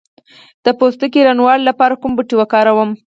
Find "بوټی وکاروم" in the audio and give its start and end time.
2.15-2.89